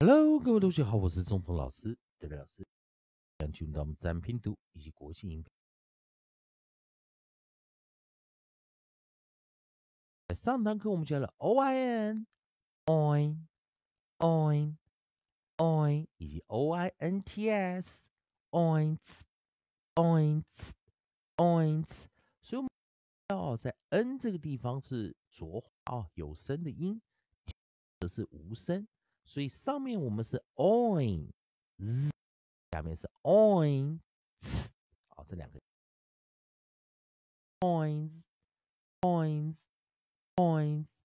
[0.00, 2.64] Hello，各位同学好，我是中通老师，德德老师。
[3.36, 5.52] 将进入到我们自然拼读以及国际音标。
[10.36, 12.28] 上堂课我们教了 o i n、
[12.86, 13.48] oin、
[14.18, 14.76] oin、
[15.56, 18.08] oin 以及 o i n t s、
[18.52, 19.22] oints、
[19.96, 20.70] oints、
[21.38, 22.04] oints，
[22.40, 22.70] 所以我们
[23.30, 27.02] 要在 n 这个地方是浊化啊，有声的音，
[27.98, 28.86] 这是无声。
[29.28, 31.30] 所以上面我们是 oin
[31.76, 32.10] z，
[32.72, 34.00] 下面是 oin
[34.40, 34.72] s，
[35.08, 35.60] 好，这两个
[37.60, 38.24] points
[39.02, 39.58] points
[40.34, 41.02] points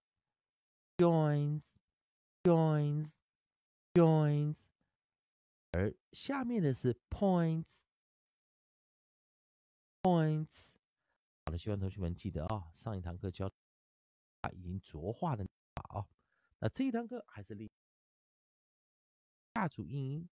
[0.97, 1.73] joins
[2.44, 3.16] joins
[3.94, 4.63] joins，
[5.71, 7.81] 而下面的是 points
[10.02, 10.75] points。
[11.45, 13.52] 好的，希望同学们记得啊，上一堂课教
[14.39, 16.08] 啊已经浊化的法啊，
[16.59, 17.69] 那这一堂课还是利。
[19.55, 20.30] 下组韵音，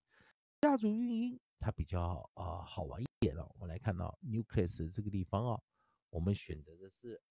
[0.62, 3.48] 下组韵音它比较啊好玩一点哦。
[3.54, 5.62] 我们来看到 nucleus 这个地方啊，
[6.10, 7.22] 我们选择的是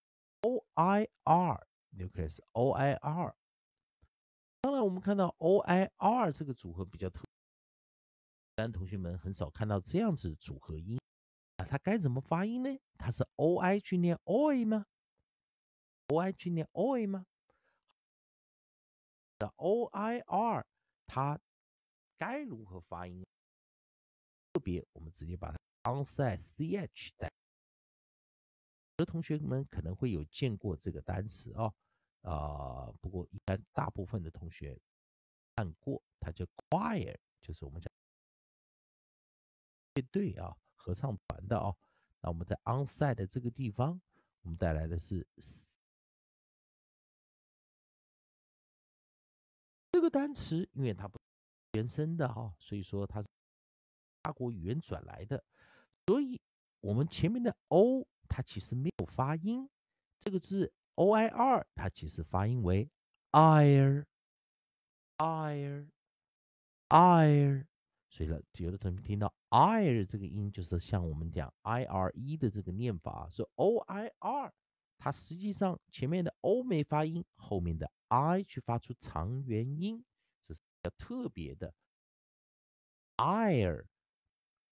[0.42, 3.34] o i r nucleus o i r。
[4.60, 7.24] 当然，我们看到 o i r 这个组合比较特，
[8.54, 10.96] 但同学们很少看到这样子组合音
[11.56, 11.64] 啊。
[11.64, 12.78] 它该怎么发音呢？
[12.98, 14.86] 它是 o i 去念 oi 吗
[16.06, 17.26] ？o i 去念 oi 吗？
[19.38, 20.64] 的 o i r
[21.08, 21.40] 它。
[22.20, 23.24] 该如何发音？
[24.52, 25.58] 特别，我们直接把它
[25.90, 27.32] onside ch 带。
[28.98, 31.72] 有的同学们可能会有见过这个单词啊，
[32.20, 34.78] 啊，不过一般大部分的同学
[35.56, 37.90] 看过，它叫 choir，就是我们讲
[39.94, 41.74] 乐队啊，合唱团的啊。
[42.20, 43.98] 那我们在 onside 的这个地方，
[44.42, 45.26] 我们带来的是
[49.90, 51.18] 这个单词，因为它不。
[51.72, 53.28] 原生的哈，所以说它是
[54.22, 55.44] 法国语言转来的，
[56.06, 56.40] 所以
[56.80, 59.68] 我们前面的 o 它其实没有发音，
[60.18, 62.90] 这个字 o i r 它其实发音为
[63.32, 64.06] ir，ir，ir，
[68.08, 74.52] 所以呢，有的同学听到 ir 这个音，就是像我们讲 i r e 的这个念法，所以 o i r
[74.98, 80.04] 它实际上前面的 o 没发音，后面的 i 去发出长元音。
[80.82, 81.74] 较特别的
[83.16, 83.86] ，ire，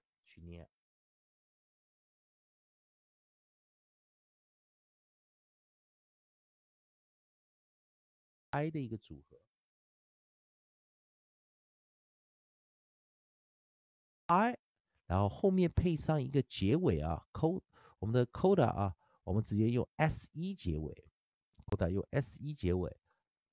[8.53, 9.41] I 的一个组合
[14.27, 14.57] ，I，
[15.07, 17.63] 然后后面配上一个结尾啊，co
[17.99, 21.07] 我们的 coda 啊，我们直接用 s 一结尾
[21.67, 22.95] ，coda 用 s 一结尾，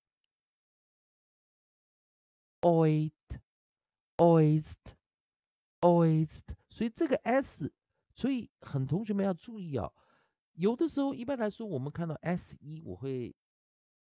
[2.61, 3.13] Oid,
[4.17, 4.95] oist,
[5.81, 7.73] oist，所以这个 s，
[8.15, 9.93] 所以很同学们要注意啊。
[10.55, 13.35] 有的时候，一般来说，我们看到 s 一，我会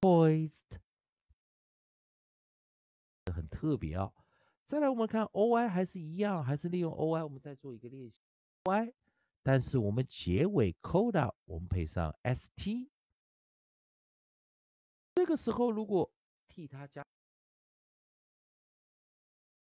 [0.00, 0.78] poised，
[3.26, 4.12] 很特别啊。
[4.64, 8.22] 再来，我们看 o i 还是一样，还是利用 o i，我们再做一个练习。
[8.62, 8.94] O i，
[9.42, 12.88] 但是我们结尾 coda 我们配上 s t，
[15.16, 16.10] 这个时候如果
[16.48, 17.04] 替它加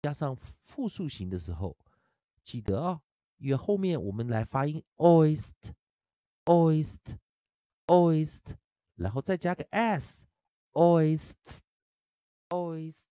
[0.03, 1.77] 加上复数型的时候，
[2.43, 3.03] 记得啊，
[3.39, 5.75] 因为后面我们来发音 oist
[6.45, 7.17] oyst
[7.87, 8.57] oyst
[8.97, 10.25] 然后再加个 s
[10.73, 11.63] oyst
[12.49, 13.05] oyst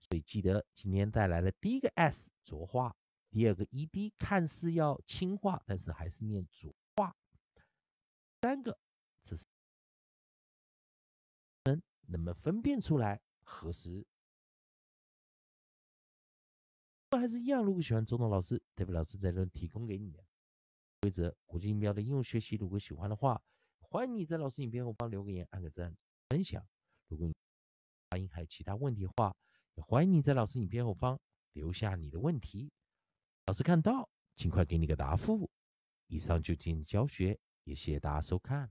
[0.00, 2.96] 所以记得今天带来的第一个 s 浊化。
[3.30, 7.14] 第二个 ed 看似要轻化，但是还是念浊化。
[8.40, 8.78] 三个，
[9.20, 9.44] 这是
[11.64, 13.20] 能能不能分辨出来？
[13.42, 14.06] 何时？
[17.16, 17.64] 还是一样。
[17.64, 20.24] 如果喜欢周董老师，代表老师在这提供给你的
[21.00, 23.40] 规则、国际音标的应用学习，如果喜欢的话，
[23.80, 25.96] 欢迎你在老师影片后方留个言、按个赞、
[26.28, 26.66] 分享。
[27.08, 27.34] 如果你
[28.10, 29.34] 发音还有其他问题的话，
[29.74, 31.18] 也欢迎你在老师影片后方
[31.52, 32.70] 留下你的问题。
[33.46, 35.50] 老师看到，尽快给你个答复。
[36.06, 38.70] 以上就进行教学，也谢谢大家收看。